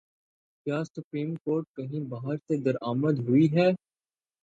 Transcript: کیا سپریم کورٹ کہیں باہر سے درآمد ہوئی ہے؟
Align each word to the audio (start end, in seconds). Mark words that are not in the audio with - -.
کیا 0.65 0.77
سپریم 0.85 1.33
کورٹ 1.35 1.65
کہیں 1.75 1.99
باہر 2.09 2.35
سے 2.37 2.57
درآمد 2.63 3.19
ہوئی 3.27 3.47
ہے؟ 3.53 3.69